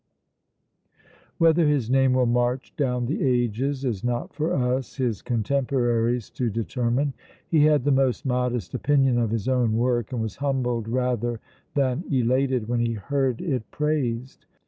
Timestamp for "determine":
6.49-7.13